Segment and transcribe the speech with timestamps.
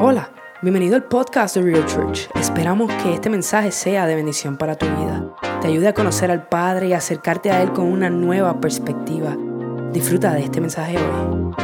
[0.00, 0.30] Hola,
[0.62, 2.28] bienvenido al podcast de Real Church.
[2.34, 5.24] Esperamos que este mensaje sea de bendición para tu vida.
[5.60, 9.36] Te ayude a conocer al Padre y acercarte a Él con una nueva perspectiva.
[9.92, 11.61] Disfruta de este mensaje hoy.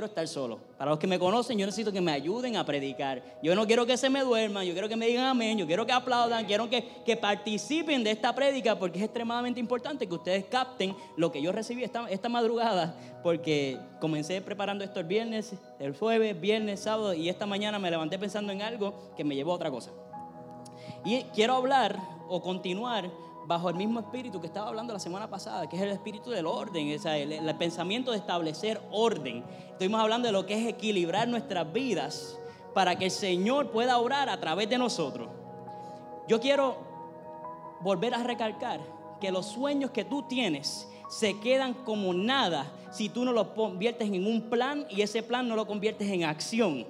[0.00, 0.58] Quiero estar solo.
[0.78, 3.22] Para los que me conocen, yo necesito que me ayuden a predicar.
[3.42, 5.84] Yo no quiero que se me duerman, yo quiero que me digan amén, yo quiero
[5.84, 10.46] que aplaudan, quiero que, que participen de esta prédica porque es extremadamente importante que ustedes
[10.46, 15.94] capten lo que yo recibí esta, esta madrugada porque comencé preparando esto el viernes, el
[15.94, 19.56] jueves, viernes, sábado y esta mañana me levanté pensando en algo que me llevó a
[19.56, 19.90] otra cosa.
[21.04, 23.10] Y quiero hablar o continuar
[23.50, 26.46] bajo el mismo espíritu que estaba hablando la semana pasada, que es el espíritu del
[26.46, 29.42] orden, el, el, pensamiento de establecer orden.
[29.72, 32.38] Estuvimos hablando de lo que es equilibrar nuestras vidas
[32.74, 35.28] para que el Señor pueda obrar a través de nosotros.
[36.28, 36.76] Yo quiero
[37.80, 38.78] volver a recalcar
[39.20, 44.08] que los sueños que tú tienes se quedan como nada si tú no los conviertes
[44.12, 46.86] en un plan y ese plan no lo conviertes en acción.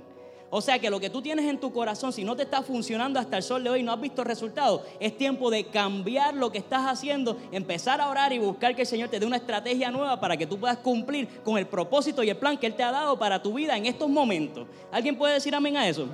[0.52, 3.20] O sea que lo que tú tienes en tu corazón, si no te está funcionando
[3.20, 6.59] hasta el sol de hoy, no has visto resultados, es tiempo de cambiar lo que
[6.59, 10.18] estás haciendo, empezar a orar y buscar que el Señor te dé una estrategia nueva
[10.18, 12.90] para que tú puedas cumplir con el propósito y el plan que Él te ha
[12.90, 14.66] dado para tu vida en estos momentos.
[14.90, 16.09] ¿Alguien puede decir amén a eso?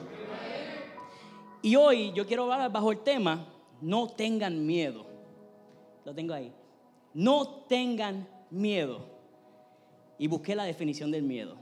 [1.62, 3.46] Y hoy yo quiero hablar bajo el tema,
[3.80, 5.06] no tengan miedo.
[6.04, 6.52] Lo tengo ahí.
[7.14, 9.00] No tengan miedo.
[10.18, 11.56] Y busqué la definición del miedo.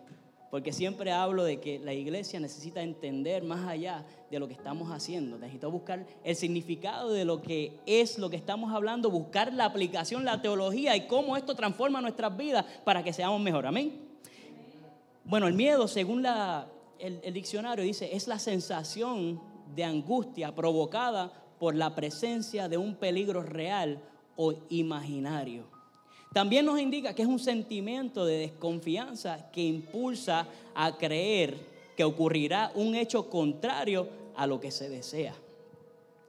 [0.54, 4.92] Porque siempre hablo de que la iglesia necesita entender más allá de lo que estamos
[4.92, 5.36] haciendo.
[5.36, 10.24] Necesito buscar el significado de lo que es lo que estamos hablando, buscar la aplicación,
[10.24, 13.66] la teología y cómo esto transforma nuestras vidas para que seamos mejor.
[13.66, 14.00] Amén.
[15.24, 16.68] Bueno, el miedo, según la,
[17.00, 19.40] el, el diccionario, dice, es la sensación
[19.74, 24.00] de angustia provocada por la presencia de un peligro real
[24.36, 25.73] o imaginario.
[26.34, 31.56] También nos indica que es un sentimiento de desconfianza que impulsa a creer
[31.96, 35.32] que ocurrirá un hecho contrario a lo que se desea.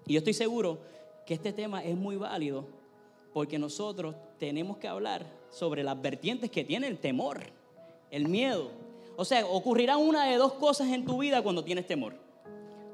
[0.06, 0.78] Y yo estoy seguro
[1.26, 2.66] que este tema es muy válido
[3.34, 7.42] porque nosotros tenemos que hablar sobre las vertientes que tiene el temor,
[8.12, 8.70] el miedo.
[9.18, 12.14] O sea, ocurrirá una de dos cosas en tu vida cuando tienes temor.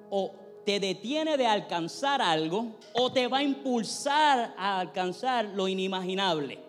[0.10, 0.32] O
[0.66, 6.61] te detiene de alcanzar algo o te va a impulsar a alcanzar lo inimaginable.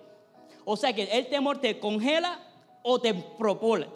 [0.64, 2.38] O sea que el temor te congela
[2.82, 3.88] o te propulsa,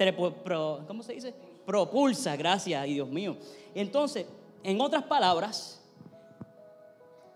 [0.86, 1.34] ¿cómo se dice?
[1.64, 3.36] Propulsa, gracias, Dios mío.
[3.74, 4.26] Entonces,
[4.62, 5.82] en otras palabras,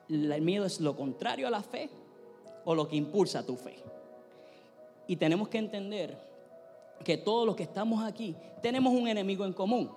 [0.08, 1.90] el miedo es lo contrario a la fe
[2.64, 3.76] o lo que impulsa tu fe.
[5.06, 6.16] Y tenemos que entender
[7.04, 9.90] que todos los que estamos aquí tenemos un enemigo en común,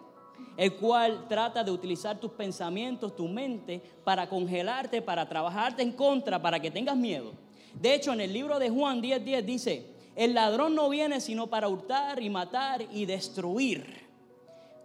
[0.58, 6.42] el cual trata de utilizar tus pensamientos, tu mente, para congelarte, para trabajarte en contra,
[6.42, 7.32] para que tengas miedo.
[7.74, 9.86] De hecho, en el libro de Juan 10:10 10 dice,
[10.16, 14.04] el ladrón no viene sino para hurtar y matar y destruir.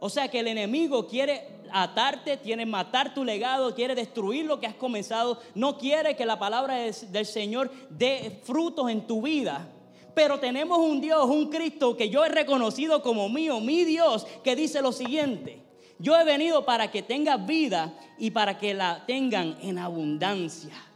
[0.00, 4.66] O sea que el enemigo quiere atarte, quiere matar tu legado, quiere destruir lo que
[4.66, 9.68] has comenzado, no quiere que la palabra del Señor dé frutos en tu vida.
[10.14, 14.56] Pero tenemos un Dios, un Cristo que yo he reconocido como mío, mi Dios, que
[14.56, 15.62] dice lo siguiente.
[15.98, 20.87] Yo he venido para que tengas vida y para que la tengan en abundancia.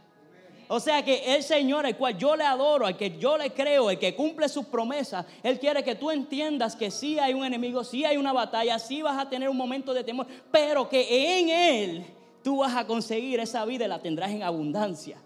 [0.67, 3.89] O sea que el Señor, al cual yo le adoro, al que yo le creo,
[3.89, 7.83] el que cumple sus promesas, Él quiere que tú entiendas que sí hay un enemigo,
[7.83, 11.49] sí hay una batalla, sí vas a tener un momento de temor, pero que en
[11.49, 12.05] Él
[12.43, 15.17] tú vas a conseguir esa vida y la tendrás en abundancia.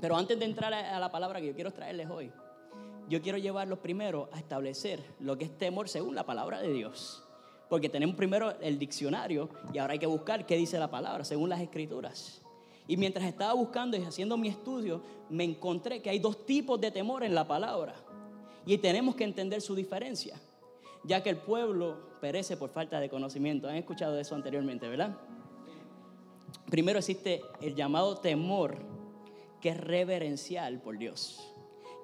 [0.00, 2.32] Pero antes de entrar a la palabra que yo quiero traerles hoy,
[3.08, 7.22] yo quiero llevarlos primero a establecer lo que es temor según la palabra de Dios.
[7.68, 11.48] Porque tenemos primero el diccionario y ahora hay que buscar qué dice la palabra según
[11.48, 12.42] las escrituras.
[12.88, 16.90] Y mientras estaba buscando y haciendo mi estudio, me encontré que hay dos tipos de
[16.90, 17.94] temor en la palabra.
[18.66, 20.40] Y tenemos que entender su diferencia,
[21.04, 23.68] ya que el pueblo perece por falta de conocimiento.
[23.68, 25.16] Han escuchado eso anteriormente, ¿verdad?
[26.70, 28.76] Primero existe el llamado temor,
[29.60, 31.40] que es reverencial por Dios,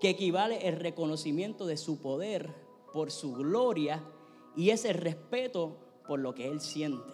[0.00, 2.48] que equivale el reconocimiento de su poder
[2.92, 4.02] por su gloria
[4.56, 5.76] y es el respeto
[6.06, 7.12] por lo que Él siente.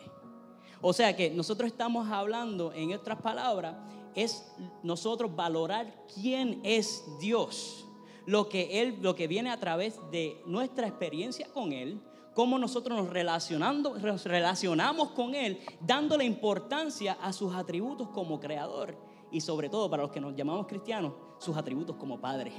[0.87, 3.75] O sea que nosotros estamos hablando, en otras palabras,
[4.15, 4.53] es
[4.83, 7.87] nosotros valorar quién es Dios.
[8.27, 12.03] Lo que Él, lo que viene a través de nuestra experiencia con Él,
[12.35, 18.95] cómo nosotros nos, relacionando, relacionamos con Él, dándole importancia a sus atributos como creador
[19.33, 22.53] y sobre todo para los que nos llamamos cristianos, sus atributos como Padre.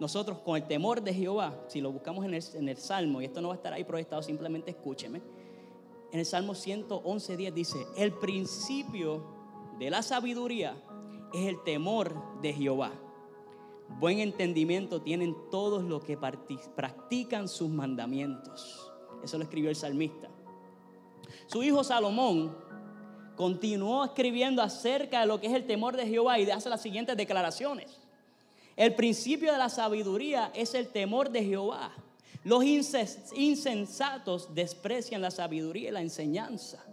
[0.00, 3.26] Nosotros con el temor de Jehová, si lo buscamos en el, en el Salmo, y
[3.26, 5.37] esto no va a estar ahí proyectado, simplemente escúcheme
[6.12, 9.22] en el Salmo 111, 10 dice, el principio
[9.78, 10.76] de la sabiduría
[11.32, 12.92] es el temor de Jehová.
[13.98, 18.92] Buen entendimiento tienen todos los que practican sus mandamientos.
[19.22, 20.28] Eso lo escribió el salmista.
[21.46, 22.56] Su hijo Salomón
[23.36, 27.16] continuó escribiendo acerca de lo que es el temor de Jehová y hace las siguientes
[27.16, 28.00] declaraciones.
[28.76, 31.92] El principio de la sabiduría es el temor de Jehová.
[32.44, 36.84] Los insensatos desprecian la sabiduría y la enseñanza.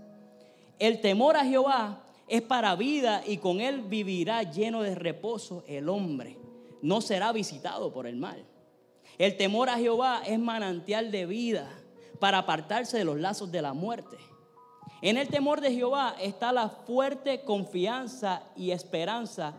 [0.80, 5.90] El temor a Jehová es para vida y con él vivirá lleno de reposo el
[5.90, 6.38] hombre.
[6.82, 8.44] No será visitado por el mal.
[9.18, 11.70] El temor a Jehová es manantial de vida
[12.20, 14.18] para apartarse de los lazos de la muerte.
[15.02, 19.54] En el temor de Jehová está la fuerte confianza y esperanza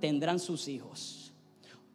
[0.00, 1.23] tendrán sus hijos.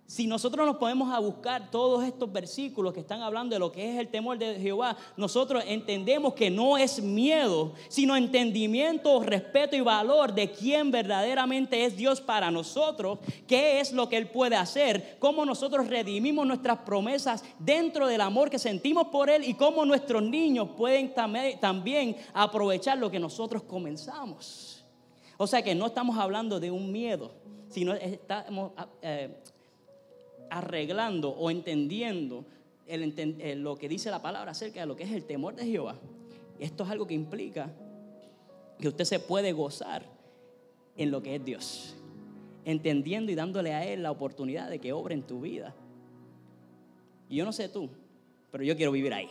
[0.10, 3.94] Si nosotros nos ponemos a buscar todos estos versículos que están hablando de lo que
[3.94, 9.82] es el temor de Jehová, nosotros entendemos que no es miedo, sino entendimiento, respeto y
[9.82, 15.18] valor de quién verdaderamente es Dios para nosotros, qué es lo que Él puede hacer,
[15.20, 20.24] cómo nosotros redimimos nuestras promesas dentro del amor que sentimos por Él y cómo nuestros
[20.24, 24.84] niños pueden también aprovechar lo que nosotros comenzamos.
[25.38, 27.30] O sea que no estamos hablando de un miedo,
[27.70, 28.72] sino estamos...
[29.04, 29.36] Eh,
[30.50, 32.46] arreglando o entendiendo
[32.88, 35.96] eh, lo que dice la palabra acerca de lo que es el temor de Jehová.
[36.60, 37.72] Esto es algo que implica
[38.80, 40.04] que usted se puede gozar
[40.98, 41.96] en lo que es Dios,
[42.66, 45.76] entendiendo y dándole a Él la oportunidad de que obre en tu vida.
[47.30, 47.90] Y yo no sé tú,
[48.52, 49.30] pero yo quiero vivir ahí.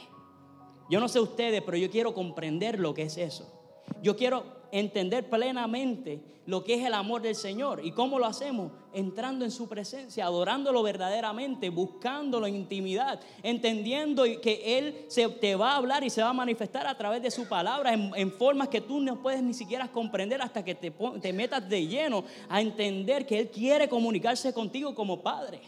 [0.88, 3.52] Yo no sé ustedes, pero yo quiero comprender lo que es eso.
[4.02, 7.84] Yo quiero entender plenamente lo que es el amor del Señor.
[7.84, 8.72] ¿Y cómo lo hacemos?
[8.94, 15.72] Entrando en su presencia, adorándolo verdaderamente, buscándolo en intimidad, entendiendo que Él se, te va
[15.72, 18.80] a hablar y se va a manifestar a través de su palabra en, formas que
[18.80, 23.26] tú no puedes ni siquiera comprender hasta que te, te metas de lleno a entender
[23.26, 25.60] que Él quiere comunicarse contigo como Padre.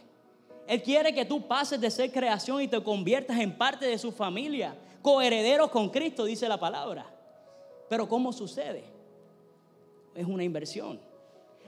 [0.66, 4.12] Él quiere que tú pases de ser creación y te conviertas en parte de su
[4.12, 7.19] familia, coherederos con Cristo, dice la palabra.
[7.90, 8.84] Pero ¿cómo sucede?
[10.14, 11.00] Es una inversión.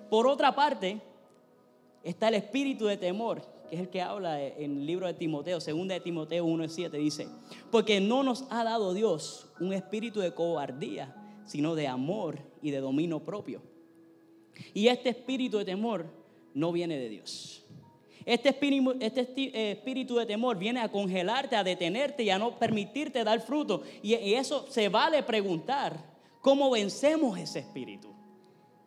[0.09, 1.01] Por otra parte,
[2.05, 5.61] está el espíritu de temor, que es el que habla en el libro de Timoteo,
[5.61, 7.27] segunda de Timoteo 1.7, dice,
[7.73, 11.13] porque no nos ha dado Dios un espíritu de cobardía,
[11.45, 13.61] sino de amor y de dominio propio.
[14.73, 16.07] Y este espíritu de temor
[16.55, 17.65] no viene de Dios.
[18.25, 22.61] Este espíritu, este eh, espíritu, de temor viene a congelarte, a detenerte y a no
[22.61, 23.83] permitirte dar fruto.
[24.05, 26.12] Y, y eso se vale preguntar.
[26.43, 28.13] ¿Cómo vencemos ese espíritu?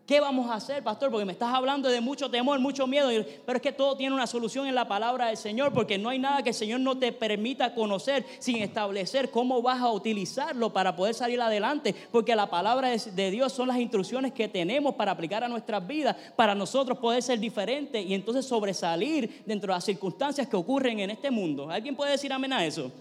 [0.06, 1.10] ¿Qué vamos a hacer, pastor?
[1.10, 3.10] Porque me estás hablando de mucho temor, mucho miedo,
[3.44, 6.20] pero es que todo tiene una solución en la palabra del Señor, porque no hay
[6.20, 10.96] nada que el Señor no te permita conocer sin establecer cómo vas a utilizarlo para
[10.96, 15.44] poder salir adelante, porque la palabra de Dios son las instrucciones que tenemos para aplicar
[15.44, 20.48] a nuestras vidas, para nosotros poder ser diferentes y entonces sobresalir dentro de las circunstancias
[20.48, 21.72] que ocurren en este mundo.
[21.72, 22.92] ¿Alguien puede decir amén a eso?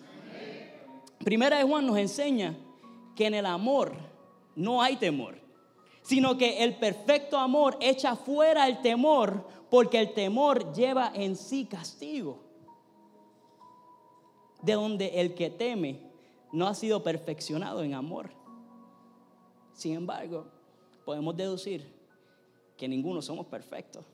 [1.18, 2.54] Primera de Juan nos enseña
[3.14, 4.13] que en el amor
[4.56, 5.36] no hay temor,
[6.02, 11.64] sino que el perfecto amor echa fuera el temor, porque el temor lleva en sí
[11.66, 12.38] castigo.
[14.62, 16.00] De donde el que teme
[16.52, 18.30] no ha sido perfeccionado en amor.
[19.72, 20.46] Sin embargo,
[21.04, 21.92] podemos deducir
[22.76, 24.04] que ninguno somos perfectos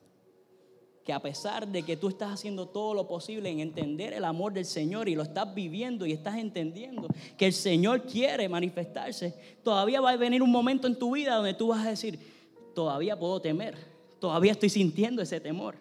[1.05, 4.52] que a pesar de que tú estás haciendo todo lo posible en entender el amor
[4.52, 10.01] del Señor y lo estás viviendo y estás entendiendo que el Señor quiere manifestarse, todavía
[10.01, 12.19] va a venir un momento en tu vida donde tú vas a decir,
[12.75, 13.77] todavía puedo temer,
[14.19, 15.77] todavía estoy sintiendo ese temor.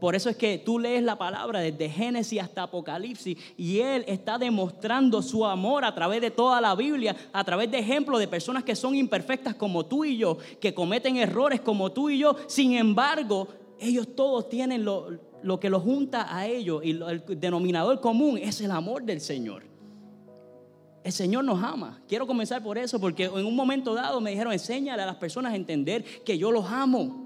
[0.00, 4.36] Por eso es que tú lees la palabra desde Génesis hasta Apocalipsis y Él está
[4.36, 8.62] demostrando su amor a través de toda la Biblia, a través de ejemplos de personas
[8.62, 12.36] que son imperfectas como tú y yo, que cometen errores como tú y yo.
[12.46, 15.20] Sin embargo, ellos todos tienen lo,
[15.60, 19.64] que los junta a ellos y el denominador común es el amor del Señor.
[21.04, 22.02] El Señor nos ama.
[22.08, 25.52] Quiero comenzar por eso porque en un momento dado me dijeron, enséñale a las personas
[25.52, 27.24] a entender que yo los amo.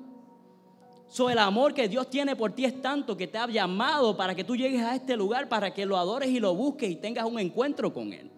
[1.08, 4.34] So, el amor que Dios tiene por ti es tanto que te ha llamado para
[4.34, 7.24] que tú llegues a este lugar, para que lo adores y lo busques y tengas
[7.24, 8.30] un encuentro con Él.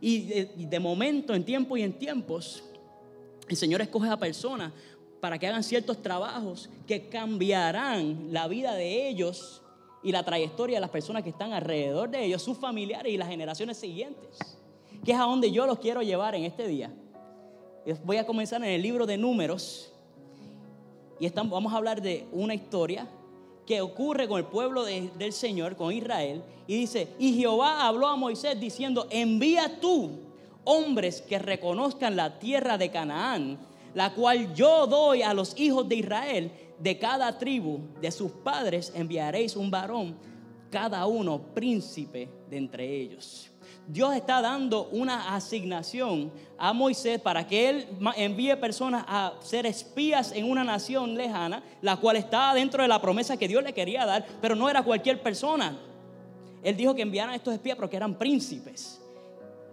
[0.00, 2.64] Y de, de momento, en tiempo y en tiempos,
[3.48, 4.72] el Señor escoge a personas
[5.22, 9.62] para que hagan ciertos trabajos que cambiarán la vida de ellos
[10.02, 13.28] y la trayectoria de las personas que están alrededor de ellos, sus familiares y las
[13.28, 14.36] generaciones siguientes,
[15.04, 16.92] que es a donde yo los quiero llevar en este día.
[18.02, 19.92] Voy a comenzar en el libro de números
[21.20, 23.06] y vamos a hablar de una historia
[23.64, 28.16] que ocurre con el pueblo del Señor, con Israel, y dice, y Jehová habló a
[28.16, 30.10] Moisés diciendo, envía tú
[30.64, 35.96] hombres que reconozcan la tierra de Canaán la cual yo doy a los hijos de
[35.96, 40.16] Israel, de cada tribu de sus padres enviaréis un varón,
[40.70, 43.52] cada uno príncipe de entre ellos.
[43.86, 50.32] Dios está dando una asignación a Moisés para que él envíe personas a ser espías
[50.32, 54.06] en una nación lejana, la cual estaba dentro de la promesa que Dios le quería
[54.06, 55.76] dar, pero no era cualquier persona.
[56.62, 59.00] Él dijo que enviaran a estos espías porque eran príncipes.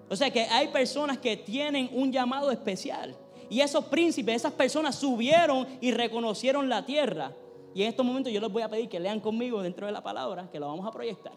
[0.09, 3.15] O sea que hay personas que tienen un llamado especial.
[3.49, 7.35] Y esos príncipes, esas personas subieron y reconocieron la tierra.
[7.73, 10.03] Y en estos momentos yo les voy a pedir que lean conmigo dentro de la
[10.03, 11.33] palabra, que la vamos a proyectar.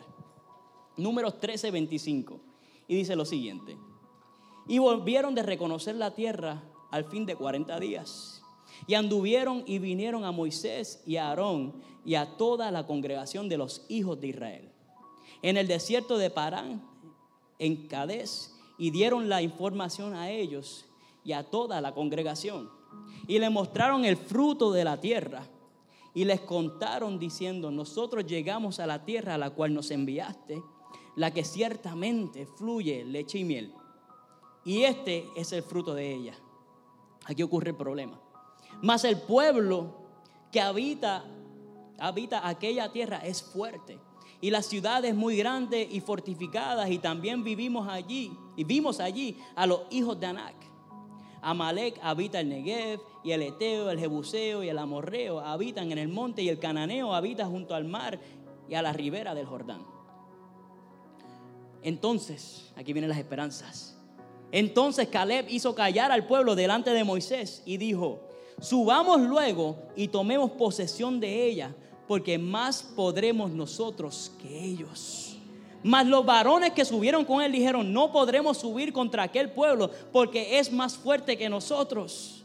[0.97, 2.41] Números 13, 25.
[2.89, 3.77] Y dice lo siguiente.
[4.69, 8.43] Y volvieron de reconocer la tierra al fin de 40 días.
[8.87, 13.57] Y anduvieron y vinieron a Moisés y a Aarón y a toda la congregación de
[13.57, 14.69] los hijos de Israel.
[15.41, 16.83] En el desierto de Parán,
[17.59, 20.87] en Cadés, y dieron la información a ellos
[21.25, 22.71] y a toda la congregación.
[23.27, 25.47] Y le mostraron el fruto de la tierra.
[26.15, 30.63] Y les contaron diciendo, nosotros llegamos a la tierra a la cual nos enviaste
[31.17, 33.73] la que ciertamente fluye leche y miel.
[34.65, 36.35] Y este es el fruto de ella.
[37.25, 38.21] Aquí ocurre el problema.
[38.81, 39.95] Mas el pueblo
[40.51, 41.25] que habita,
[41.99, 43.99] habita aquella tierra es fuerte.
[44.41, 46.91] Y las ciudades muy grandes y fortificadas.
[46.91, 48.33] Y también vivimos allí.
[48.57, 50.72] Y vimos allí a los hijos de Anac.
[51.43, 56.09] Amalek habita el Negev y el Eteo, el Jebuseo y el Amorreo habitan en el
[56.09, 58.21] monte y el Cananeo habita junto al mar
[58.69, 59.85] y a la ribera del Jordán.
[61.83, 63.99] Entonces, aquí vienen las esperanzas.
[64.53, 68.21] Entonces Caleb hizo callar al pueblo delante de Moisés y dijo,
[68.61, 71.75] subamos luego y tomemos posesión de ella,
[72.07, 75.32] porque más podremos nosotros que ellos.
[75.83, 80.59] Mas los varones que subieron con él dijeron, no podremos subir contra aquel pueblo, porque
[80.59, 82.45] es más fuerte que nosotros.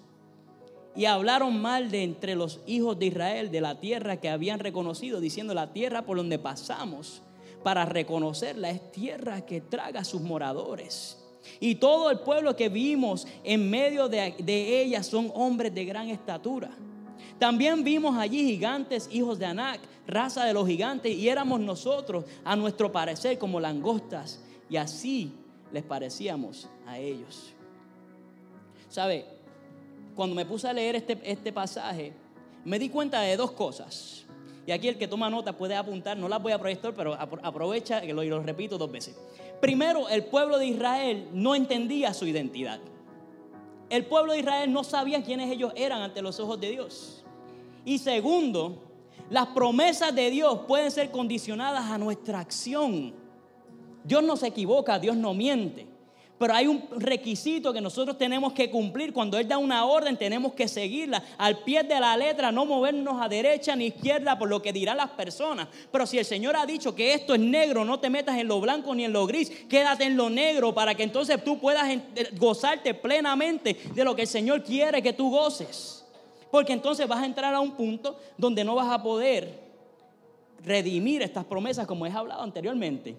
[0.96, 5.20] Y hablaron mal de entre los hijos de Israel, de la tierra que habían reconocido,
[5.20, 7.22] diciendo, la tierra por donde pasamos
[7.64, 8.72] para reconocerla.
[8.72, 11.24] Es tierra que traga a sus moradores.
[11.60, 16.10] Y todo el pueblo que vimos en medio de, de ella son hombres de gran
[16.10, 16.72] estatura.
[17.40, 22.56] También vimos allí gigantes, hijos de Anac, raza de los gigantes, y éramos nosotros, a
[22.56, 25.34] nuestro parecer, como langostas, y así
[25.72, 27.54] les parecíamos a ellos.
[28.90, 29.26] ¿Sabe?
[30.16, 32.14] Cuando me puse a leer este, este pasaje,
[32.66, 34.26] me di cuenta de dos cosas.
[34.66, 38.02] Y aquí el que toma nota puede apuntar, no las voy a proyectar, pero aprovecha
[38.02, 39.18] que lo, y lo repito dos veces.
[39.62, 42.80] Primero, el pueblo de Israel no entendía su identidad.
[43.90, 47.24] El pueblo de Israel no sabía quiénes ellos eran ante los ojos de Dios.
[47.88, 48.84] Y segundo,
[49.30, 53.14] las promesas de Dios pueden ser condicionadas a nuestra acción.
[54.04, 55.88] Dios no se equivoca, Dios no miente.
[56.38, 59.14] Pero hay un requisito que nosotros tenemos que cumplir.
[59.14, 63.22] Cuando Él da una orden, tenemos que seguirla al pie de la letra, no movernos
[63.22, 65.70] a derecha ni izquierda por lo que dirán las personas.
[65.90, 68.60] Pero si el Señor ha dicho que esto es negro, no te metas en lo
[68.60, 71.88] blanco ni en lo gris, quédate en lo negro para que entonces tú puedas
[72.34, 76.04] gozarte plenamente de lo que el Señor quiere que tú goces.
[76.52, 79.68] Porque entonces vas a entrar a un punto donde no vas a poder
[80.64, 83.16] redimir estas promesas como he hablado anteriormente.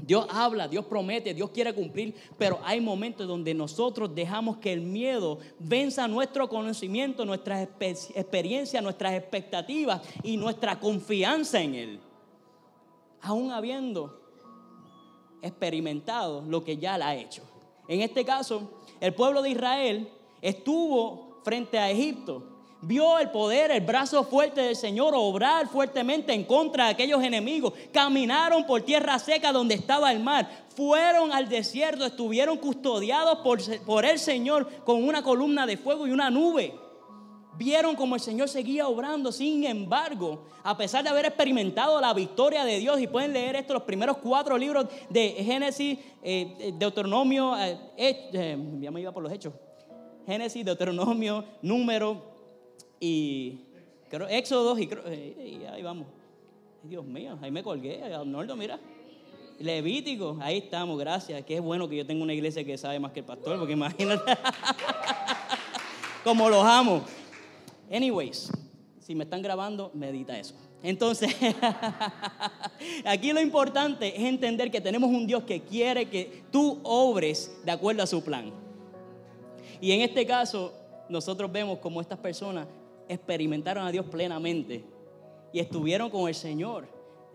[0.00, 4.80] Dios habla, Dios promete, Dios quiere cumplir, pero hay momentos donde nosotros dejamos que el
[4.80, 7.68] miedo venza nuestro conocimiento, nuestras
[8.14, 12.00] experiencias, nuestras expectativas y nuestra confianza en Él.
[13.20, 14.20] Aún habiendo
[15.40, 17.42] experimentado lo que ya Él ha hecho.
[17.88, 18.70] En este caso,
[19.00, 20.08] el pueblo de Israel
[20.42, 22.54] estuvo frente a Egipto
[22.86, 27.72] vio el poder, el brazo fuerte del Señor obrar fuertemente en contra de aquellos enemigos.
[27.92, 30.66] Caminaron por tierra seca donde estaba el mar.
[30.76, 36.30] Fueron al desierto, estuvieron custodiados por, el Señor con una columna de fuego y una
[36.30, 36.74] nube.
[37.56, 42.64] Vieron como el Señor seguía obrando, sin embargo, a pesar de haber experimentado la victoria
[42.64, 47.78] de Dios, y pueden leer esto, los primeros cuatro libros de Génesis, eh, Deuteronomio, eh,
[47.96, 49.54] eh, ya me iba por los hechos,
[50.26, 52.22] Génesis, Deuteronomio, Número,
[53.00, 53.60] y
[54.08, 56.06] creo, Éxodo y, y ahí vamos.
[56.82, 58.78] Dios mío, ahí me colgué, Arnoldo, mira.
[59.58, 61.44] Levítico, ahí estamos, gracias.
[61.44, 64.32] Qué bueno que yo tengo una iglesia que sabe más que el pastor, porque imagínate
[66.24, 67.04] como los amo.
[67.90, 68.50] Anyways,
[68.98, 70.54] si me están grabando, medita eso.
[70.82, 71.34] Entonces,
[73.06, 77.72] aquí lo importante es entender que tenemos un Dios que quiere que tú obres de
[77.72, 78.63] acuerdo a su plan.
[79.84, 80.72] Y en este caso,
[81.10, 82.66] nosotros vemos como estas personas
[83.06, 84.82] experimentaron a Dios plenamente
[85.52, 86.88] y estuvieron con el Señor.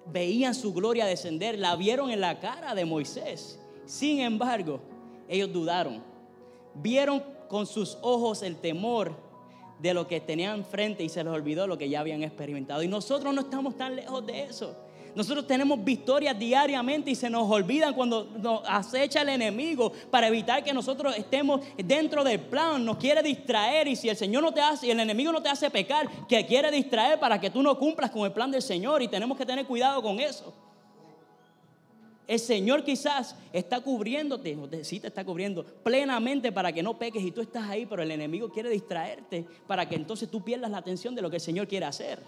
[0.08, 3.60] Veían su gloria descender, la vieron en la cara de Moisés.
[3.86, 4.80] Sin embargo,
[5.28, 6.02] ellos dudaron.
[6.74, 9.14] Vieron con sus ojos el temor
[9.78, 12.82] de lo que tenían frente y se les olvidó lo que ya habían experimentado.
[12.82, 14.76] Y nosotros no estamos tan lejos de eso.
[15.20, 20.64] Nosotros tenemos victorias diariamente y se nos olvidan cuando nos acecha el enemigo para evitar
[20.64, 22.86] que nosotros estemos dentro del plan.
[22.86, 25.50] Nos quiere distraer y si el Señor no te hace, y el enemigo no te
[25.50, 29.02] hace pecar, que quiere distraer para que tú no cumplas con el plan del Señor
[29.02, 30.54] y tenemos que tener cuidado con eso.
[32.26, 37.24] El Señor quizás está cubriéndote, o sí te está cubriendo plenamente para que no peques
[37.24, 40.78] y tú estás ahí, pero el enemigo quiere distraerte para que entonces tú pierdas la
[40.78, 42.20] atención de lo que el Señor quiere hacer.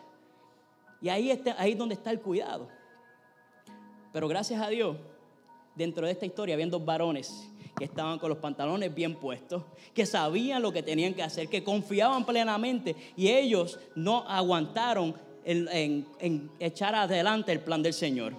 [1.02, 2.81] Y ahí, está, ahí es donde está el cuidado.
[4.12, 4.98] Pero gracias a Dios,
[5.75, 9.63] dentro de esta historia habían dos varones que estaban con los pantalones bien puestos,
[9.94, 16.50] que sabían lo que tenían que hacer, que confiaban plenamente y ellos no aguantaron en
[16.60, 18.34] echar adelante el plan del Señor.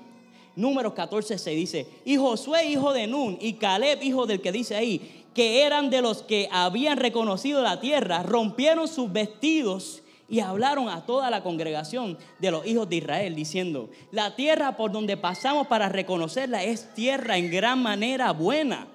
[0.55, 4.76] Números 14 se dice, y Josué hijo de Nun y Caleb hijo del que dice
[4.76, 10.02] ahí, que eran de los que habían reconocido la tierra, rompieron sus vestidos
[10.33, 14.91] y hablaron a toda la congregación de los hijos de Israel, diciendo, la tierra por
[14.91, 18.87] donde pasamos para reconocerla es tierra en gran manera buena.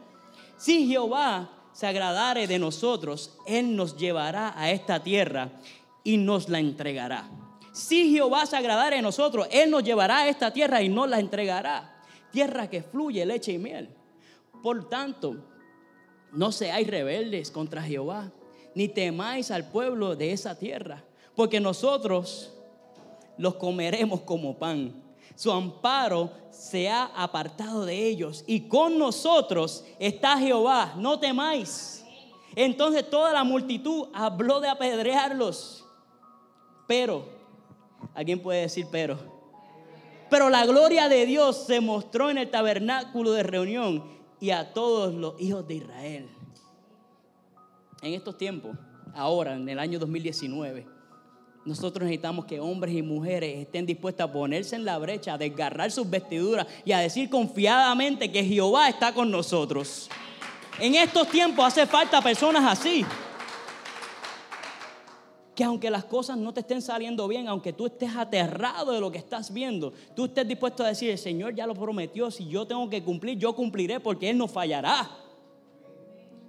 [0.57, 5.51] Si Jehová se agradare de nosotros, Él nos llevará a esta tierra
[6.03, 7.29] y nos la entregará.
[7.71, 11.19] Si Jehová se agradara de nosotros, Él nos llevará a esta tierra y nos la
[11.19, 12.01] entregará.
[12.31, 13.89] Tierra que fluye leche y miel.
[14.63, 15.35] Por tanto,
[16.31, 18.31] no seáis rebeldes contra Jehová,
[18.73, 21.03] ni temáis al pueblo de esa tierra,
[21.37, 22.51] porque nosotros
[23.37, 25.01] los comeremos como pan.
[25.35, 32.03] Su amparo se ha apartado de ellos y con nosotros está Jehová, no temáis.
[32.55, 35.85] Entonces toda la multitud habló de apedrearlos,
[36.85, 37.37] pero
[38.13, 39.17] Alguien puede decir pero.
[40.29, 44.03] Pero la gloria de Dios se mostró en el tabernáculo de reunión
[44.39, 46.29] y a todos los hijos de Israel.
[48.01, 48.75] En estos tiempos,
[49.13, 50.96] ahora, en el año 2019,
[51.67, 55.91] nosotros necesitamos que hombres y mujeres estén dispuestos a ponerse en la brecha, a desgarrar
[55.91, 60.09] sus vestiduras y a decir confiadamente que Jehová está con nosotros.
[60.79, 63.05] En estos tiempos hace falta personas así
[65.53, 69.11] que aunque las cosas no te estén saliendo bien, aunque tú estés aterrado de lo
[69.11, 72.67] que estás viendo, tú estés dispuesto a decir, el Señor ya lo prometió, si yo
[72.67, 75.09] tengo que cumplir, yo cumpliré porque Él no fallará.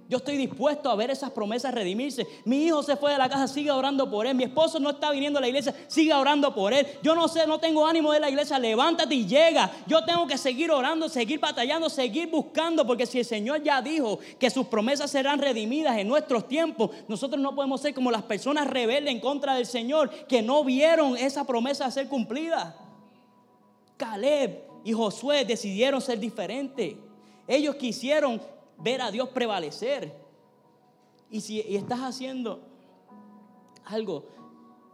[0.09, 2.25] Yo estoy dispuesto a ver esas promesas redimirse.
[2.43, 4.33] Mi hijo se fue de la casa, siga orando por él.
[4.33, 6.87] Mi esposo no está viniendo a la iglesia, siga orando por él.
[7.03, 9.71] Yo no sé, no tengo ánimo de la iglesia, levántate y llega.
[9.85, 14.17] Yo tengo que seguir orando, seguir batallando, seguir buscando, porque si el Señor ya dijo
[14.39, 18.65] que sus promesas serán redimidas en nuestros tiempos, nosotros no podemos ser como las personas
[18.65, 22.75] rebeldes en contra del Señor que no vieron esa promesa ser cumplida.
[23.95, 26.95] Caleb y Josué decidieron ser diferentes.
[27.47, 28.41] Ellos quisieron
[28.81, 30.13] ver a Dios prevalecer.
[31.29, 32.61] Y si estás haciendo
[33.85, 34.25] algo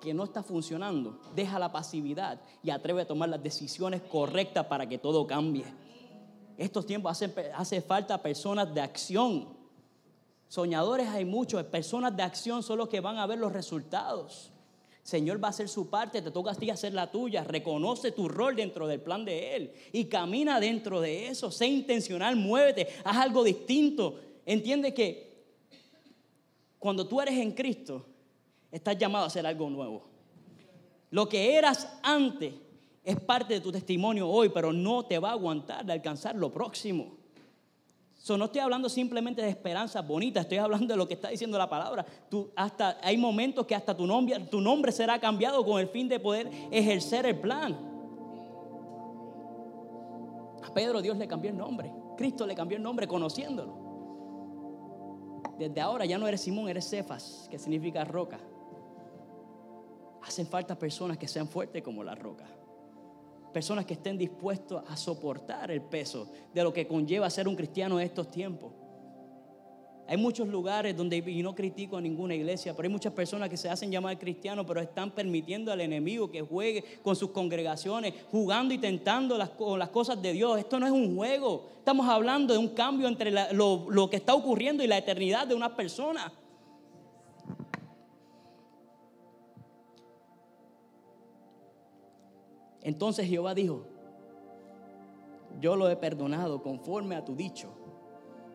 [0.02, 4.88] que no está funcionando, deja la pasividad y atreve a tomar las decisiones correctas para
[4.88, 5.65] que todo cambie.
[6.58, 9.50] Estos tiempos hace, hace falta personas de acción.
[10.48, 14.52] Soñadores hay muchos, personas de acción son los que van a ver los resultados.
[15.05, 17.43] Señor va a hacer su parte, te toca a ti hacer la tuya.
[17.43, 21.51] Reconoce tu rol dentro del plan de Él y camina dentro de eso.
[21.51, 24.19] Sé intencional, muévete, haz algo distinto.
[24.47, 25.45] Entiende que
[26.79, 28.03] cuando tú eres en Cristo,
[28.71, 30.07] estás llamado a hacer algo nuevo.
[31.11, 32.55] Lo que eras antes
[33.03, 36.51] es parte de tu testimonio hoy, pero no te va a aguantar de alcanzar lo
[36.51, 37.24] próximo
[38.29, 41.69] no estoy hablando simplemente de esperanzas bonitas, estoy hablando de lo que está diciendo la
[41.69, 42.05] palabra.
[42.27, 46.09] Tú, hasta, hay momentos que hasta tu nombre, tu nombre será cambiado con el fin
[46.09, 47.77] de poder ejercer el plan.
[50.63, 51.93] A Pedro Dios le cambió el nombre.
[52.17, 53.85] Cristo le cambió el nombre conociéndolo.
[55.59, 58.39] Desde ahora ya no eres Simón, eres Cefas, que significa roca.
[60.23, 62.45] Hacen falta personas que sean fuertes como la roca
[63.55, 67.97] personas que estén dispuestos a soportar el peso de lo que conlleva ser un cristiano
[67.97, 68.73] en estos tiempos.
[70.09, 73.55] Hay muchos lugares donde, y no critico a ninguna iglesia, pero hay muchas personas que
[73.55, 78.73] se hacen llamar cristianos, pero están permitiendo al enemigo que juegue con sus congregaciones, jugando
[78.73, 80.59] y tentando las, cosas de Dios.
[80.59, 81.69] Esto no es un juego.
[81.77, 85.77] Estamos hablando de un cambio entre lo que está ocurriendo y la eternidad de una
[85.77, 86.29] persona.
[92.86, 93.84] Entonces Jehová dijo,
[95.60, 97.74] yo lo he perdonado conforme a tu dicho,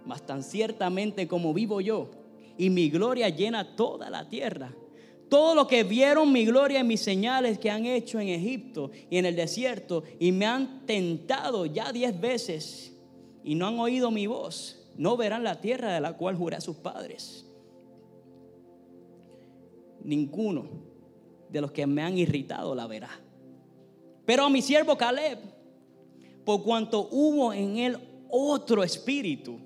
[0.06, 2.12] mas tan ciertamente como vivo yo,
[2.56, 4.72] y mi gloria llena toda la tierra.
[5.28, 9.18] Todo lo que vieron mi gloria y mis señales que han hecho en Egipto y
[9.18, 12.96] en el desierto, y me han tentado ya diez veces,
[13.42, 16.60] y no han oído mi voz, no verán la tierra de la cual juré a
[16.60, 17.44] sus padres.
[20.04, 20.68] Ninguno
[21.48, 23.10] de los que me han irritado la verá
[24.30, 25.40] Pero a mi siervo Caleb,
[26.44, 29.58] por cuanto hubo en él otro espíritu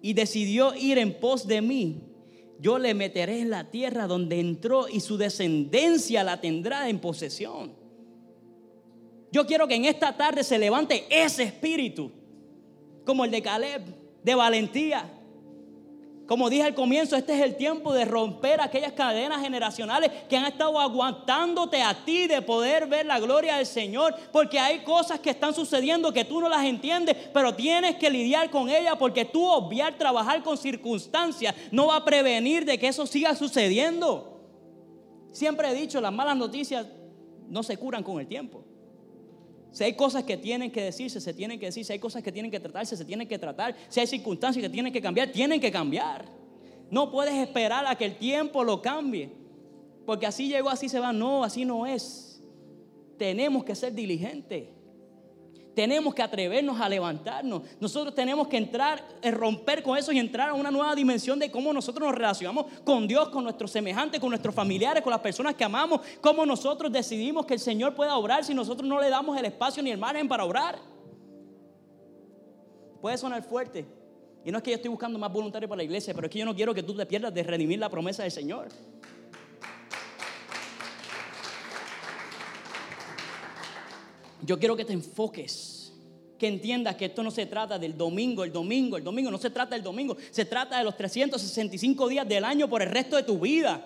[0.00, 2.00] y decidió ir en pos de mí,
[2.60, 7.74] yo le meteré en la tierra donde entró y su descendencia la tendrá en posesión.
[9.32, 12.12] Yo quiero que en esta tarde se levante ese espíritu,
[13.04, 13.82] como el de Caleb,
[14.22, 15.13] de valentía,
[16.26, 20.46] como dije al comienzo, este es el tiempo de romper aquellas cadenas generacionales que han
[20.46, 24.14] estado aguantándote a ti de poder ver la gloria del Señor.
[24.32, 28.50] Porque hay cosas que están sucediendo que tú no las entiendes, pero tienes que lidiar
[28.50, 33.06] con ellas porque tú obviar trabajar con circunstancias no va a prevenir de que eso
[33.06, 34.40] siga sucediendo.
[35.30, 36.86] Siempre he dicho, las malas noticias
[37.48, 38.64] no se curan con el tiempo.
[39.74, 41.84] Si hay cosas que tienen que decirse, se tienen que decir.
[41.84, 43.74] Si hay cosas que tienen que tratarse, se tienen que tratar.
[43.88, 46.26] Si hay circunstancias que tienen que cambiar, tienen que cambiar.
[46.92, 49.32] No puedes esperar a que el tiempo lo cambie.
[50.06, 51.12] Porque así llegó, así se va.
[51.12, 52.40] No, así no es.
[53.18, 54.68] Tenemos que ser diligentes.
[55.74, 57.62] Tenemos que atrevernos a levantarnos.
[57.80, 61.50] Nosotros tenemos que entrar, eh, romper con eso y entrar a una nueva dimensión de
[61.50, 65.54] cómo nosotros nos relacionamos con Dios, con nuestros semejantes, con nuestros familiares, con las personas
[65.54, 66.00] que amamos.
[66.20, 69.82] Cómo nosotros decidimos que el Señor pueda obrar si nosotros no le damos el espacio
[69.82, 70.78] ni el margen para obrar.
[73.00, 73.84] Puede sonar fuerte.
[74.44, 76.38] Y no es que yo estoy buscando más voluntarios para la iglesia, pero es que
[76.38, 78.68] yo no quiero que tú te pierdas de redimir la promesa del Señor.
[84.44, 85.92] Yo quiero que te enfoques,
[86.38, 89.50] que entiendas que esto no se trata del domingo, el domingo, el domingo, no se
[89.50, 93.22] trata del domingo, se trata de los 365 días del año por el resto de
[93.22, 93.84] tu vida.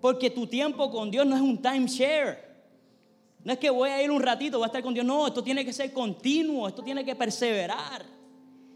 [0.00, 2.44] Porque tu tiempo con Dios no es un timeshare.
[3.42, 5.06] No es que voy a ir un ratito, voy a estar con Dios.
[5.06, 8.04] No, esto tiene que ser continuo, esto tiene que perseverar.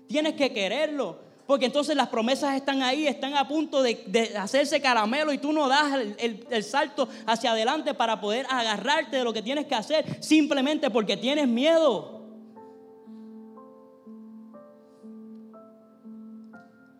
[0.07, 1.28] Tienes que quererlo.
[1.49, 5.67] Porque entonces las promesas están ahí, están a punto de, hacerse caramelo y tú no
[5.67, 10.91] das el, salto hacia adelante para poder agarrarte de lo que tienes que hacer simplemente
[10.91, 12.21] porque tienes miedo.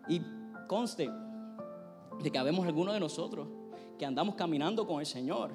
[0.07, 0.19] Y
[0.67, 1.11] conste
[2.19, 3.47] de que habemos algunos de nosotros
[3.99, 5.51] que andamos caminando con el Señor,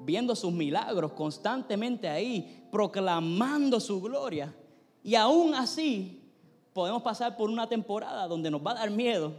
[0.00, 4.54] viendo sus milagros constantemente ahí, proclamando su gloria.
[5.02, 6.23] Y aún así
[6.74, 9.32] podemos pasar por una temporada donde nos va a dar miedo,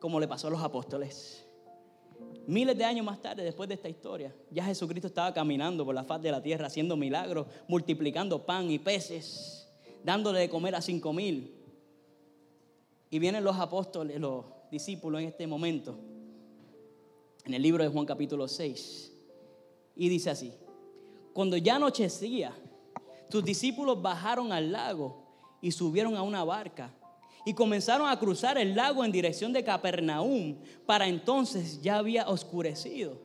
[0.00, 1.46] como le pasó a los apóstoles.
[2.46, 6.02] Miles de años más tarde, después de esta historia, ya Jesucristo estaba caminando por la
[6.02, 9.68] faz de la tierra, haciendo milagros, multiplicando pan y peces,
[10.02, 11.54] dándole de comer a cinco mil.
[13.08, 15.96] Y vienen los apóstoles, los discípulos en este momento,
[17.44, 19.12] en el libro de Juan capítulo 6,
[19.94, 20.52] y dice así,
[21.32, 22.52] cuando ya anochecía,
[23.28, 25.19] tus discípulos bajaron al lago
[25.60, 26.92] y subieron a una barca
[27.44, 30.56] y comenzaron a cruzar el lago en dirección de Capernaum.
[30.86, 33.18] Para entonces ya había oscurecido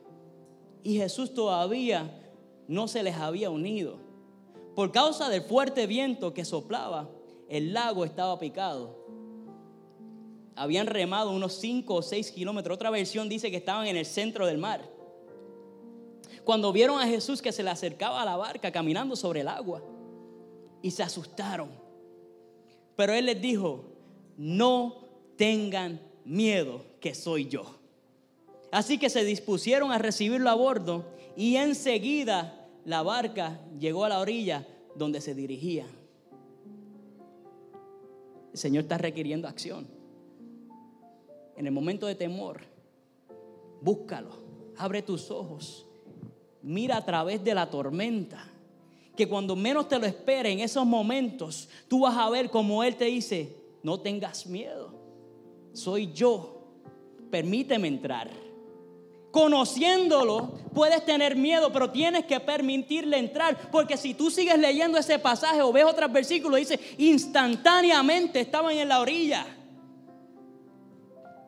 [0.82, 2.22] y Jesús todavía
[2.68, 3.98] no se les había unido.
[4.74, 7.10] Por causa del fuerte viento que soplaba,
[7.48, 9.04] el lago estaba picado.
[10.54, 12.74] Habían remado unos 5 o 6 kilómetros.
[12.76, 14.88] Otra versión dice que estaban en el centro del mar.
[16.44, 19.82] Cuando vieron a Jesús que se le acercaba a la barca caminando sobre el agua
[20.82, 21.85] y se asustaron
[22.96, 23.84] pero él les dijo,
[24.36, 25.04] no
[25.36, 27.76] tengan miedo que soy yo.
[28.72, 31.04] Así que se dispusieron a recibirlo a bordo
[31.36, 35.86] y enseguida la barca llegó a la orilla donde se dirigía.
[38.52, 39.86] El Señor está requiriendo acción.
[41.56, 42.62] En el momento de temor,
[43.80, 44.30] búscalo,
[44.78, 45.86] abre tus ojos,
[46.62, 48.50] mira a través de la tormenta
[49.16, 52.96] que cuando menos te lo esperes en esos momentos, tú vas a ver como Él
[52.96, 54.92] te dice, no tengas miedo,
[55.72, 56.64] soy yo,
[57.30, 58.30] permíteme entrar.
[59.30, 65.18] Conociéndolo, puedes tener miedo, pero tienes que permitirle entrar, porque si tú sigues leyendo ese
[65.18, 69.55] pasaje o ves otros versículos, dice, instantáneamente estaban en la orilla.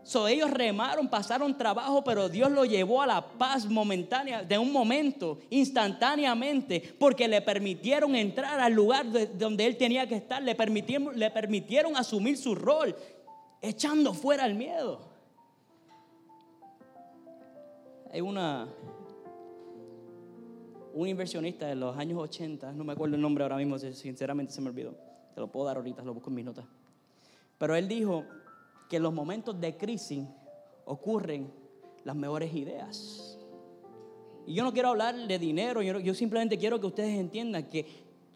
[0.09, 4.73] So, ellos remaron, pasaron trabajo, pero Dios lo llevó a la paz momentánea, de un
[4.73, 9.05] momento, instantáneamente, porque le permitieron entrar al lugar
[9.37, 12.97] donde él tenía que estar, le permitieron, le permitieron asumir su rol,
[13.61, 14.99] echando fuera el miedo.
[18.11, 18.67] Hay una,
[20.95, 24.63] un inversionista de los años 80, no me acuerdo el nombre ahora mismo, sinceramente se
[24.63, 24.95] me olvidó,
[25.35, 26.65] te lo puedo dar ahorita, lo busco en mis notas.
[27.59, 28.25] Pero él dijo
[28.89, 30.25] que en los momentos de crisis
[30.85, 31.53] ocurren
[32.05, 33.39] las mejores ideas.
[34.47, 37.87] Y yo no quiero hablar de dinero, yo, simplemente quiero que ustedes entiendan que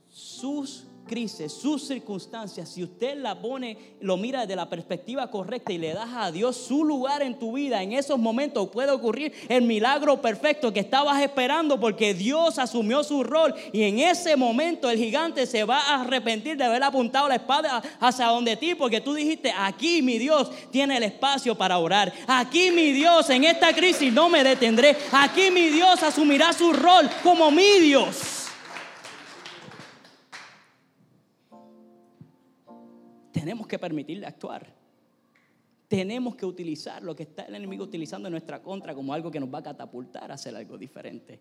[0.09, 5.79] sus crisis, sus circunstancias, si usted la pone, lo mira desde la perspectiva correcta y
[5.79, 9.63] le das a Dios su lugar en tu vida, en esos momentos puede ocurrir el
[9.63, 14.99] milagro perfecto que estabas esperando porque Dios asumió su rol y en ese momento el
[14.99, 19.15] gigante se va a arrepentir de haber apuntado la espada hacia donde ti porque tú
[19.15, 24.13] dijiste, aquí mi Dios tiene el espacio para orar, aquí mi Dios en esta crisis
[24.13, 28.42] no me detendré, aquí mi Dios asumirá su rol como mi Dios.
[33.43, 34.73] Tenemos que permitirle actuar.
[35.89, 39.41] Tenemos que utilizar lo que está el enemigo utilizando en nuestra contra como algo que
[39.41, 41.41] nos va a catapultar a hacer algo diferente.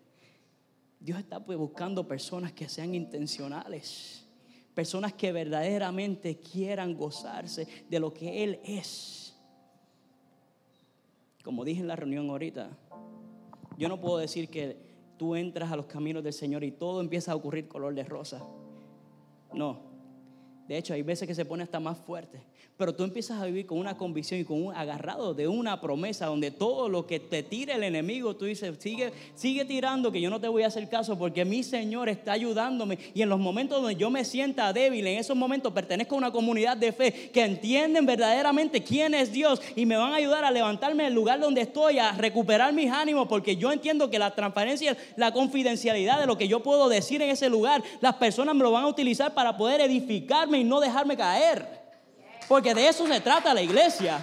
[0.98, 4.26] Dios está pues buscando personas que sean intencionales,
[4.74, 9.36] personas que verdaderamente quieran gozarse de lo que Él es.
[11.44, 12.76] Como dije en la reunión ahorita,
[13.78, 14.76] yo no puedo decir que
[15.16, 18.44] tú entras a los caminos del Señor y todo empieza a ocurrir color de rosa.
[19.52, 19.91] No,
[20.68, 22.40] de hecho, hay veces que se pone hasta más fuerte.
[22.76, 26.26] Pero tú empiezas a vivir con una convicción y con un agarrado de una promesa
[26.26, 30.30] donde todo lo que te tire el enemigo, tú dices, sigue, sigue tirando que yo
[30.30, 32.98] no te voy a hacer caso porque mi Señor está ayudándome.
[33.14, 36.32] Y en los momentos donde yo me sienta débil, en esos momentos pertenezco a una
[36.32, 40.50] comunidad de fe que entienden verdaderamente quién es Dios y me van a ayudar a
[40.50, 44.96] levantarme del lugar donde estoy, a recuperar mis ánimos porque yo entiendo que la transparencia,
[45.16, 48.72] la confidencialidad de lo que yo puedo decir en ese lugar, las personas me lo
[48.72, 51.80] van a utilizar para poder edificarme y no dejarme caer.
[52.48, 54.20] Porque de eso se trata la iglesia.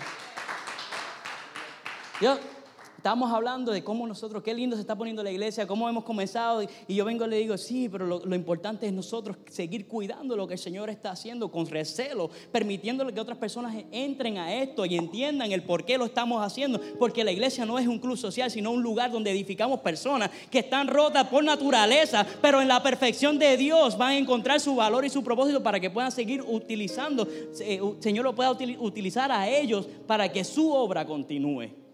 [3.00, 6.64] Estamos hablando de cómo nosotros, qué lindo se está poniendo la iglesia, cómo hemos comenzado.
[6.86, 10.46] Y yo vengo y le digo, sí, pero lo, importante es nosotros seguir cuidando lo
[10.46, 14.98] que el Señor está haciendo con recelo, permitiéndole que otras personas entren a esto y
[14.98, 16.82] entiendan el por qué lo estamos haciendo.
[17.00, 20.60] Porque la iglesia no es un club social, sino un lugar donde edificamos personas que
[20.60, 25.06] están rotas por naturaleza, pero en la perfección de Dios van a encontrar su valor
[25.06, 27.26] y su propósito para que puedan seguir utilizando,
[27.62, 31.89] eh, Señor lo pueda utilizar a ellos para que su obra continúe.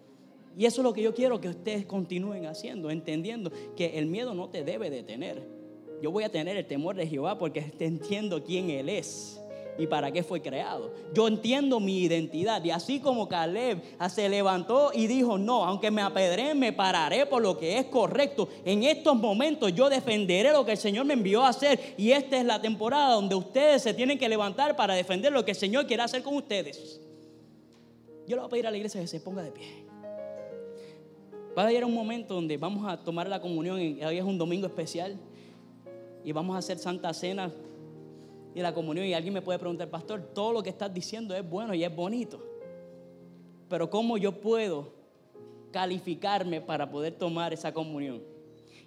[0.57, 4.33] Y eso es lo que yo quiero que ustedes continúen haciendo, entendiendo que el miedo
[4.33, 5.43] no te debe detener.
[6.01, 9.41] Yo voy a tener el temor de Jehová porque entiendo quién Él es
[9.77, 10.93] y para qué fue creado.
[11.13, 16.01] Yo entiendo mi identidad y así como Caleb se levantó y dijo, no, aunque me
[16.01, 18.47] apedré, me pararé por lo que es correcto.
[18.63, 22.37] En estos momentos yo defenderé lo que el Señor me envió a hacer y esta
[22.37, 25.85] es la temporada donde ustedes se tienen que levantar para defender lo que el Señor
[25.87, 27.01] quiere hacer con ustedes.
[28.27, 29.84] Yo le voy a pedir a la iglesia que se ponga de pie.
[31.57, 34.37] Va a llegar un momento donde vamos a tomar la comunión, y hoy es un
[34.37, 35.17] domingo especial,
[36.23, 37.51] y vamos a hacer Santa Cena
[38.53, 39.05] y la comunión.
[39.05, 41.95] Y alguien me puede preguntar, pastor, todo lo que estás diciendo es bueno y es
[41.95, 42.43] bonito,
[43.69, 44.93] pero ¿cómo yo puedo
[45.71, 48.21] calificarme para poder tomar esa comunión?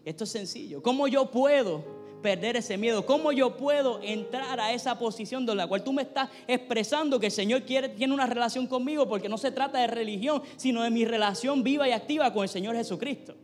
[0.04, 0.83] Esto es sencillo.
[0.83, 3.07] ¿Cómo yo puedo perder ese miedo?
[3.07, 7.26] ¿Cómo yo puedo entrar a esa posición de la cual tú me estás expresando que
[7.26, 9.09] el Señor quiere, tiene una relación conmigo?
[9.09, 12.48] Porque no se trata de religión, sino de mi relación viva y activa con el
[12.48, 13.35] Señor Jesucristo.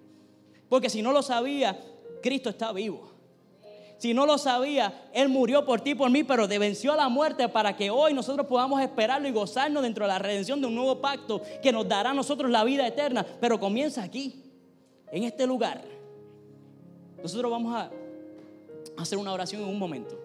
[0.69, 1.79] Porque si no lo sabía,
[2.23, 3.13] Cristo está vivo.
[3.99, 7.09] Si no lo sabía, Él murió por ti y por mí, pero venció a la
[7.09, 10.75] muerte para que hoy nosotros podamos esperarlo y gozarnos dentro de la redención de un
[10.75, 13.25] nuevo pacto que nos dará a nosotros la vida eterna.
[13.41, 14.43] Pero comienza aquí,
[15.11, 15.85] en este lugar.
[17.23, 17.91] Nosotros vamos a
[18.97, 20.19] hacer una oración en un momento.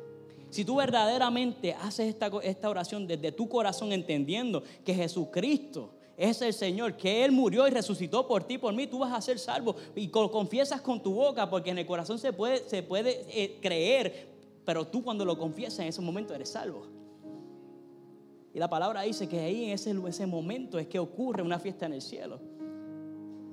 [0.50, 6.54] Si tú verdaderamente haces esta, esta oración desde tu corazón entendiendo que Jesucristo es el
[6.54, 9.76] Señor, que Él murió y resucitó por ti, por mí, tú vas a ser salvo.
[9.96, 14.28] Y confiesas con tu boca, porque en el corazón se puede, se puede eh, creer,
[14.66, 16.88] pero tú cuando lo confiesas en ese momento eres salvo.
[18.54, 21.86] Y la palabra dice que ahí en ese, ese momento es que ocurre una fiesta
[21.86, 22.40] en el cielo.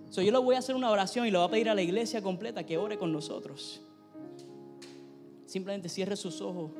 [0.09, 1.83] So, yo le voy a hacer una oración y le voy a pedir a la
[1.83, 3.83] iglesia completa que ore con nosotros
[5.47, 6.71] simplemente cierre sus ojos,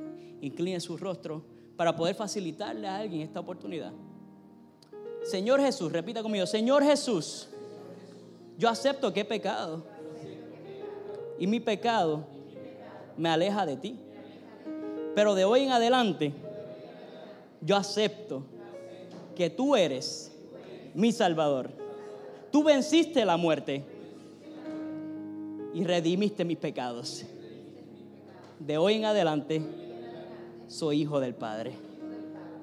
[0.41, 1.43] incline su rostro
[1.77, 3.93] para poder facilitarle a alguien esta oportunidad.
[5.25, 7.49] Señor Jesús, repita conmigo, Señor Jesús,
[8.59, 9.85] yo acepto que he pecado
[11.39, 12.25] y mi pecado
[13.17, 13.99] me aleja de ti.
[15.15, 16.33] Pero de hoy en adelante,
[17.61, 18.43] yo acepto
[19.35, 20.33] que tú eres
[20.95, 21.71] mi Salvador.
[22.51, 23.85] Tú venciste la muerte
[25.75, 27.25] y redimiste mis pecados
[28.59, 29.63] de hoy en adelante
[30.69, 31.75] soy hijo del Padre.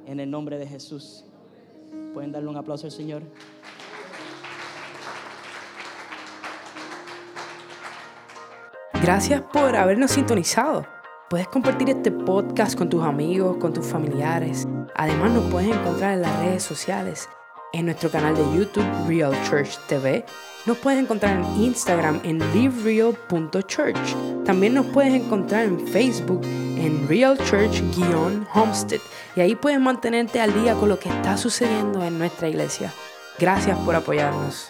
[0.06, 1.24] En el nombre de Jesús.
[2.14, 3.24] ¿Pueden darle un aplauso al Señor?
[9.02, 10.86] Gracias por habernos sintonizado.
[11.30, 14.68] Puedes compartir este podcast con tus amigos, con tus familiares.
[14.96, 17.28] Además nos puedes encontrar en las redes sociales
[17.74, 20.24] en nuestro canal de YouTube Real Church TV.
[20.66, 24.46] Nos puedes encontrar en Instagram en livereal.church.
[24.46, 29.02] También nos puedes encontrar en Facebook en Real Church-Homestead.
[29.36, 32.94] Y ahí puedes mantenerte al día con lo que está sucediendo en nuestra iglesia.
[33.40, 34.70] Gracias por apoyarnos.